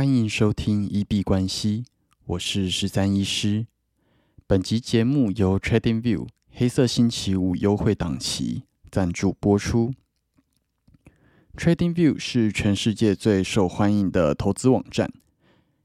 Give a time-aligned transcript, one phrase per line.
[0.00, 1.84] 欢迎收听一币关系，
[2.24, 3.66] 我是十三医师。
[4.46, 9.92] 本集节目由 TradingView 黑色星期五优惠档期赞助播出。
[11.54, 15.12] TradingView 是全世界最受欢迎的投资网站，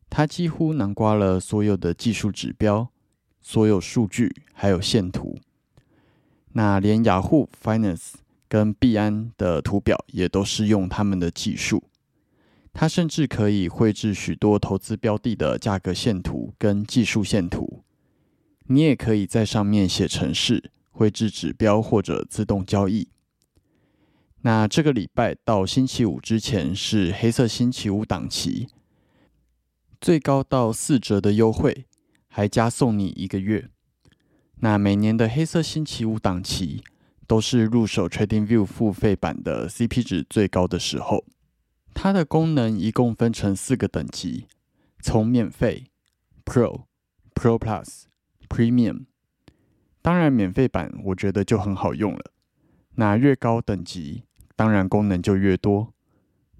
[0.09, 2.88] 它几乎囊括了所有的技术指标、
[3.41, 5.38] 所有数据，还有线图。
[6.54, 8.13] 那连雅虎 Finance
[8.47, 11.84] 跟币安的图表也都是用他们的技术。
[12.78, 17.86] 它甚至可以绘制许多投资标的的价格线图跟技术线图。
[18.68, 23.08] 你也可以在上面写程式，绘制指标或者自动交易。
[24.41, 28.68] 那这个礼拜到星期五之前是黑色星期五档期，
[30.02, 31.85] 最高到四折的优惠，
[32.27, 33.70] 还加送你一个月。
[34.57, 36.84] 那每年的黑色星期五档期
[37.26, 41.23] 都是入手 TradingView 付费版的 CP 值最高的时候。
[41.95, 44.48] 它的功能一共分成四个等级，
[45.02, 45.85] 从免费、
[46.44, 46.84] Pro、
[47.34, 48.04] Pro Plus、
[48.49, 49.05] Premium。
[50.01, 52.32] 当然，免费版我觉得就很好用了。
[52.96, 55.93] 那越高等级，当然功能就越多。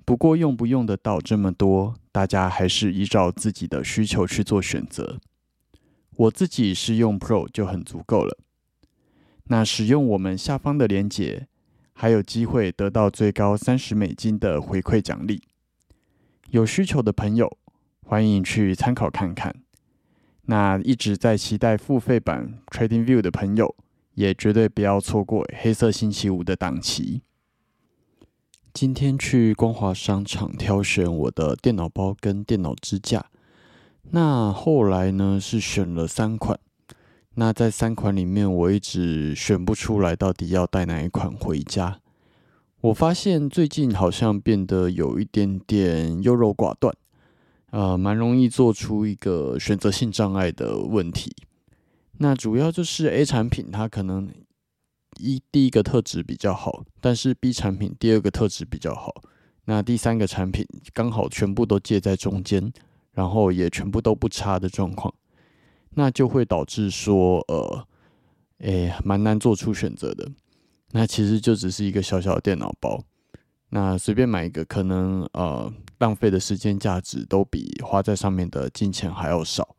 [0.06, 5.20] 不过用不用得到这么多，大家还是依照自己的需求去做选择。
[6.16, 8.38] 我自己是用 Pro 就很足够了。
[9.46, 11.48] 那使用我们下方的链接。
[11.98, 15.42] 还有机会得到最高三十美金的回馈奖励，
[16.50, 17.58] 有需求的朋友
[18.06, 19.56] 欢迎去参考看看。
[20.48, 23.74] 那一直在期待付费版 Trading View 的朋友，
[24.16, 27.22] 也绝对不要错过黑色星期五的档期。
[28.74, 33.28] 今天去光华商场挑选我的电脑包跟电脑支架，
[34.12, 36.60] 那后来呢是选了三款。
[37.38, 42.00] 那在三款里面，我一直选不出来到底要带哪一款回家。
[42.80, 46.96] 我发现最近好像变得有一点点优柔寡断，
[47.72, 51.36] 呃，蛮容易做出一个选择性障碍的问题。
[52.20, 54.32] 那主要就是 A 产品它可能
[55.18, 59.14] 一第一个特质比较好，但是 B 产品第二个特质比较好，
[59.66, 62.72] 那第三个产品刚好全部都介在中间，
[63.12, 65.14] 然后也全部都不差的状况。
[65.96, 67.88] 那就会导致说，呃，
[68.60, 70.30] 诶，蛮难做出选择的。
[70.92, 73.04] 那其实就只是一个小小的电脑包，
[73.70, 79.76] 那随便买一个，可能呃浪费的时间价值都比花在上面的金钱还要少。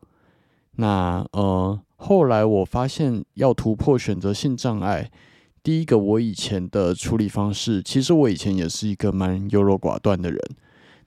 [0.73, 5.09] 那呃，后来我发现要突破选择性障碍，
[5.63, 10.39] 第一个我以前的处理方式，其实我以前也是一个蛮优柔寡断的人。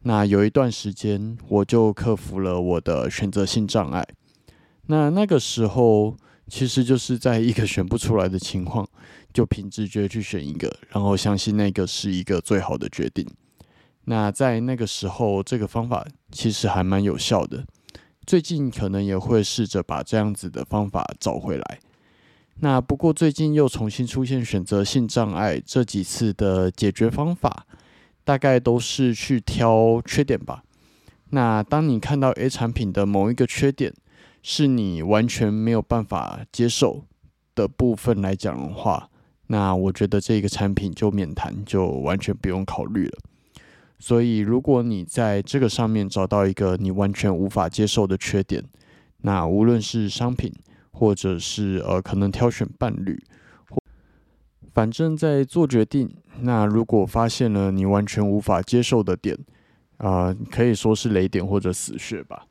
[0.02, 4.04] 那有一段时间，我就克服了我的选择性障碍。
[4.90, 6.16] 那那个时候，
[6.48, 8.84] 其实就是在一个选不出来的情况，
[9.32, 13.24] 就凭直觉去选一个，然后相信那个是一个最好的决定。
[14.06, 17.64] 那在那个时候，这个方法其实还蛮有效的。
[18.26, 21.78] 最近可能也会试着把这样子的方法找回来。
[22.56, 27.64] 那不过最近又重新出现选择性障碍，这几次的解决方法
[28.24, 30.64] 大概都是去挑缺点吧。
[31.30, 33.94] 那当你看到 A 产品的某一个缺点，
[34.42, 37.04] 是你完全没有办法接受
[37.54, 39.10] 的部分来讲的话，
[39.48, 43.18] 那我觉得这个产品就免谈，就完全不用考虑了。
[43.98, 48.64] 所以，如果你在这个上面找到一个你完全无法接受的缺点，
[49.18, 50.50] 那无论是商品，
[50.90, 53.22] 或者是呃可能挑选伴侣，
[54.72, 59.36] 反正在做决定，那如果发现了你完全无法接受的点，
[59.98, 62.46] 啊，可以说是雷点或者死穴吧。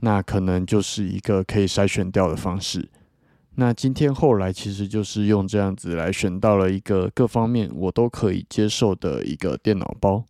[0.00, 2.88] 那可能就是一个可以筛选掉的方式。
[3.56, 10.24] 那今天后来其实就是用这样子来选到了一个各方面我都可以接受的一个电脑包。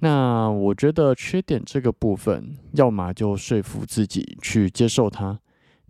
[0.00, 5.38] 那我觉得缺点这个部分，要么就说服自己去接受它。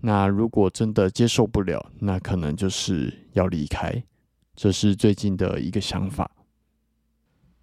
[0.02, 4.02] 那如果真的接受不了，那可能就是要离开。
[4.54, 6.30] 这是最近的一个想法。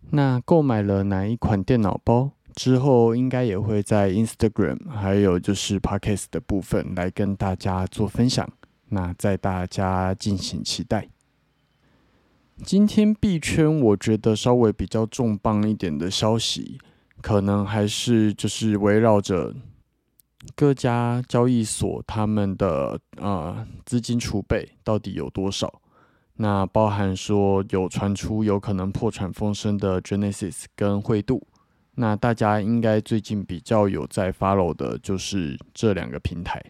[0.10, 2.32] 那购买了哪一款电脑包？
[2.56, 8.50] 之后应该也会在 Instagram 还有就是 Podcast 的部分来跟大家做分享，
[8.90, 11.08] 那在大家敬请期待。
[12.64, 16.78] 今天币圈我觉得稍微比较重磅一点的消息，
[17.22, 19.56] 可能还是就是围绕着
[20.56, 25.82] 各家交易所他们的呃资金储备到底有多少，
[26.36, 31.48] 那包含说有传出有可能破产风声的 Genesis 跟汇度。
[32.02, 36.64] 那大家应该最近比较有在 follow 的就是这两个平台。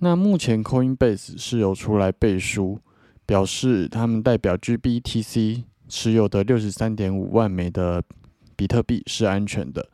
[0.00, 2.78] 那目前 Coinbase 是有出来背书，
[3.24, 8.02] 表示他们代表 GBTC 持有的六十三点五万枚的
[8.54, 9.88] 比特币是安全的。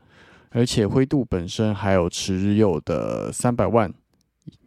[0.50, 3.94] 而且灰度本身还有持有的三百万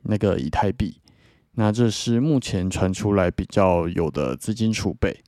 [0.04, 1.02] 那个以太币，
[1.56, 5.22] 那这是目前传出来比较有的资金储备。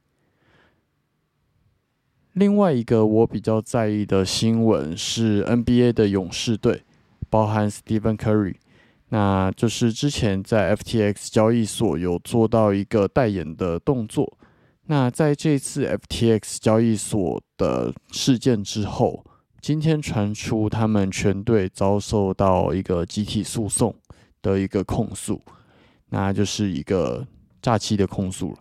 [2.38, 6.84] 另外一个我比较在意的新闻是 NBA 的勇士队，
[7.32, 8.54] 包含 Stephen Curry，
[9.10, 14.38] 那就是之前在 FTX 交易所有做到一个代言的动作。
[14.86, 19.26] 那在这次 FTX 交易所的事件之后，
[19.60, 23.96] 今天传出他们全队遭受到一个集体诉讼
[24.44, 25.42] 的一个控诉，
[26.10, 27.26] 那就是一个
[27.64, 28.58] 诈欺的控诉了。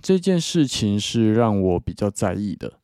[0.00, 2.74] 这件事情是让我比较在意的。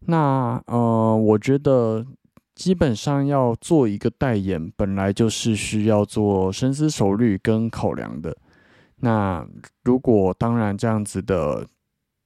[0.00, 2.04] 那呃，我觉得
[2.54, 8.36] 基本上要做一个代言，本来就是需要做深思熟虑跟考量的。
[8.96, 9.46] 那
[9.84, 11.66] 如果当然这样子的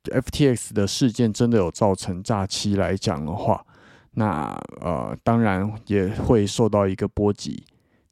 [0.04, 3.64] FTX 的事件真的有造成诈欺来讲的话，
[4.12, 7.64] 那呃，当然也会受到一个波及。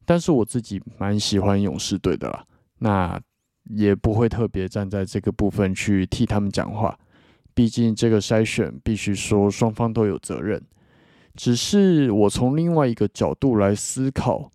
[0.05, 2.45] 但是我自己蛮喜欢勇士队的啦。
[2.79, 3.21] 那。
[3.65, 6.99] 也不会特别站在这个部分去替他们讲话，
[7.55, 10.63] 毕竟这个筛选必须说双方都有责任。
[11.35, 14.51] 只是我从另外一个角度来思考，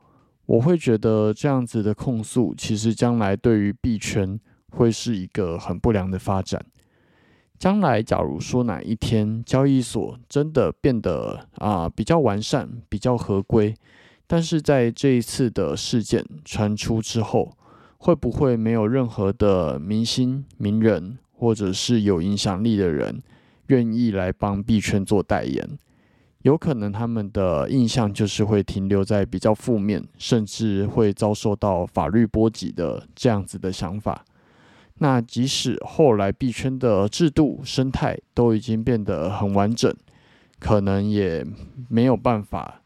[0.45, 4.39] 我会觉得这样子的控诉，其实将来对于币圈
[4.69, 6.63] 会是一个很不良的发展。
[7.57, 13.73] 将来假如说哪一天交易所真的变得啊比较完善、比较合规，
[14.27, 17.56] 但是在这一次的事件传出之后，
[17.97, 23.21] 会不会没有任何的明星、名人，或者是有影响力的人
[23.67, 25.77] 愿意来帮币圈做代言？
[26.43, 34.23] 有可能他们的印象就是会停留在比较负面，甚至会遭受到法律波及的这样子的想法。
[34.99, 39.93] 那即使后来币圈的制度生态都已经变得很完整，
[40.59, 41.45] 可能也
[41.89, 42.81] 没有办法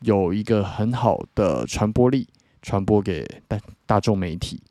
[0.00, 2.28] 有一个很好的传播力。
[2.62, 4.62] 传播给大大众媒体。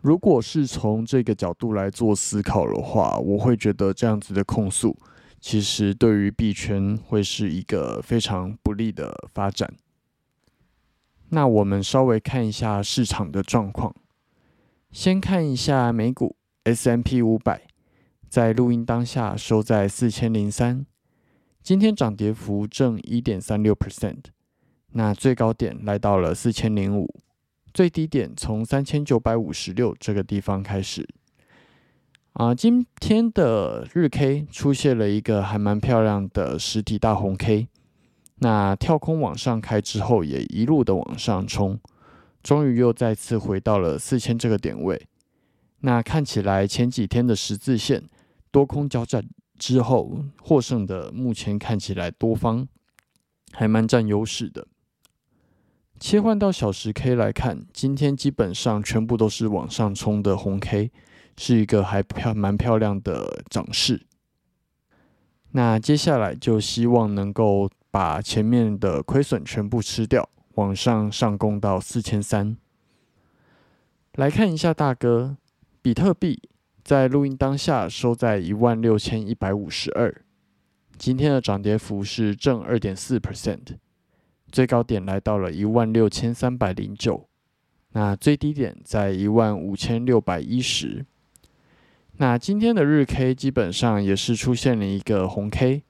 [0.00, 4.96] 如果是从这个角度来做思考的话，我会觉得这样子的控诉，
[5.40, 9.74] 其实对于币圈会是一个非常不利的发展。
[11.30, 13.94] 那我们稍微看一下市场的状况，
[14.92, 17.62] 先看一下美股 S M P 五百，
[18.28, 20.86] 在录音当下收在四千零三，
[21.62, 24.26] 今天涨跌幅正一点三六 percent。
[24.92, 27.08] 那最高点来到了四千零五，
[27.72, 31.08] 最低点从三千九百五十六这个地方开始。
[32.32, 37.68] 啊，今天的日 K 出现了一个还蛮漂亮的实体大红 K，
[38.36, 41.80] 那跳空往上开之后，也一路的往上冲，
[42.42, 45.06] 终于又再次回到了四千这个点位。
[45.80, 48.08] 那看起来前几天的十字线
[48.50, 49.24] 多空交战
[49.58, 52.66] 之后，获胜的目前看起来多方
[53.52, 54.66] 还蛮占优势的。
[56.00, 60.92] 切换到小时 K 来看，今天基本上全部都是往上冲的红 K，
[61.36, 64.06] 是一个还漂蛮漂亮的涨势。
[65.52, 72.56] 那接下来就希望能够把前面的亏损全部吃掉，往上上攻到四千三。
[74.12, 75.36] 来看一下大哥，
[75.82, 76.40] 比特币
[76.84, 80.22] 在录音当下收在一万六千一百五十二，
[80.96, 83.78] 今天的涨跌幅是正二点四 percent。
[84.50, 87.28] 最高点来到了一万六千三百零九，
[87.92, 91.04] 那最低点在一万五千六百一十。
[92.16, 95.82] 那今天的日 K 基本上也是出现了一个红 K，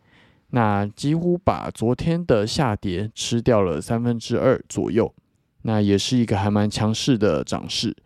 [0.50, 5.14] 那几乎把昨天的下跌吃掉了三分之二左右，
[5.62, 7.96] 那也是一个还蛮强势的涨势。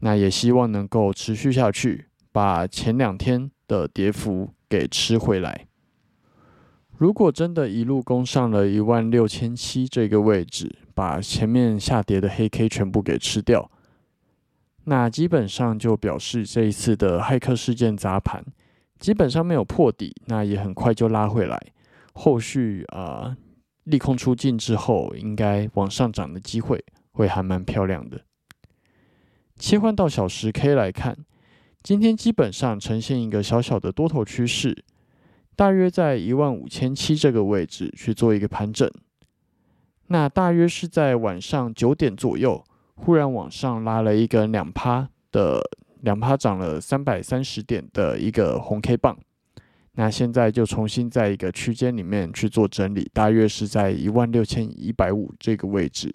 [0.00, 5.66] 那也希望能够持续下去，把前两天的跌幅给吃回来。
[6.98, 13.68] 如果真的一路攻上了一万六千七这个位置，把前面下跌的黑 K 全部给吃掉，
[14.84, 18.44] 那基本上就表示这一次的骇客事件砸盘，
[19.00, 21.60] 基本上没有破底，那也很快就拉回来。
[22.12, 23.36] 后续啊，
[23.84, 28.20] 利空出尽之后，应该往上涨的机会会还蛮漂亮的。
[29.56, 31.16] 切换到小时 K 来看，
[31.82, 34.84] 今天基本上呈现一个小小的多头趋势。
[35.62, 38.90] 大约在一万五千七这个位置去做一个盘整，
[40.08, 42.64] 那大约是在晚上九点左右，
[42.96, 45.62] 忽然往上拉了一根两趴的
[46.00, 49.16] 两趴涨了三百三十点的一个红 K 棒，
[49.92, 56.12] 那现在就重新在一个区间里面去做整理，大约是在一万六千一百五这个位置。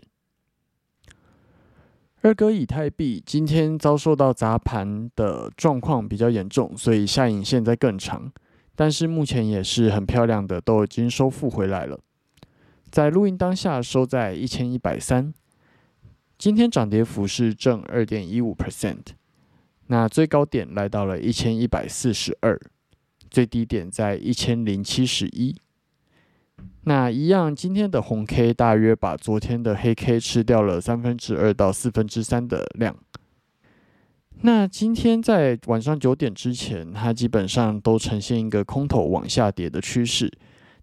[2.22, 8.30] 二哥以太币今天遭受到砸盘的状况比较严重，所以下影线在更长。
[8.78, 12.00] 但是目前也是很漂亮的，都已经收复回来了。
[12.92, 15.34] 在录音当下收在一千一百三，
[16.38, 19.02] 今天涨跌幅是正二点一五 percent，
[19.88, 22.60] 那最高点来到了一千一百四十二，
[23.32, 25.60] 最低点在一千零七十一。
[26.84, 32.96] 那一样，今天的红 K 大约把昨天的黑 K 吃掉了三分之二到四分之三的量。
[34.42, 40.32] 那今天在晚上九点之前，它基本上都呈现一个空头往下跌的趋势，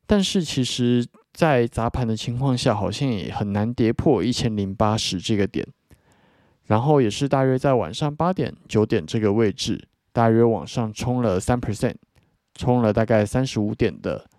[0.06, 1.06] 但是其实。
[1.34, 5.66] 在砸盘的情况下，好像也很难跌破一千零八十这个点，
[6.66, 11.96] 然后也是大约在晚上八点、九点这个位置，大约往上冲了三 percent，
[12.54, 14.30] 冲了大概三十五点的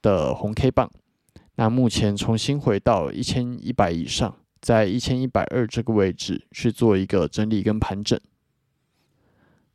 [0.00, 0.90] 的红 K 棒。
[1.56, 8.18] 那目前重新回到一千一百以上，在一千一百二这个位置去做一个整理跟盘整。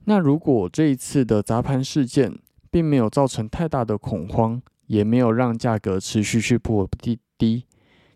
[0.08, 2.38] 那如果这一次的砸盘事件
[2.70, 7.66] 并没有造成太大的恐慌，也没有让价格持续去破低低，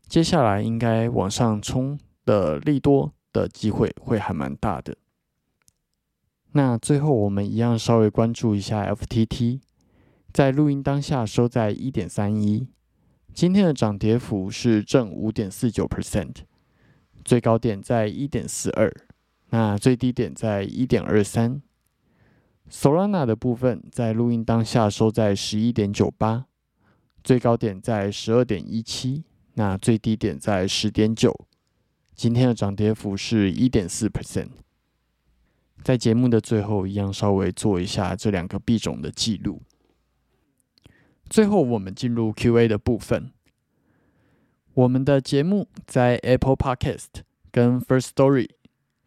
[0.08, 4.96] 接下来应该往上冲的利多的机会会还蛮大的。
[6.52, 9.60] 那最后我们一样稍微关注一下 FTT，
[10.32, 12.68] 在录音当下收在一点三一，
[13.34, 16.36] 今天的涨跌幅是正五点四九 percent，
[17.26, 18.94] 最高点在一点四二，
[19.50, 21.62] 那最低点在一点二三。
[22.70, 26.46] Solana 的部分在录音当下收在十一点九八。
[27.24, 31.36] 最高点在十二点一七，那最低点在十点九。
[32.16, 34.50] 今天的涨跌幅是一点四 percent。
[35.84, 39.62] 在节目的最后，一样稍微做一下这两个币种的记录。
[41.30, 43.32] 最后，我们进入 Q&A 的部分。
[44.74, 48.50] 我们的节目在 Apple Podcast 跟 First Story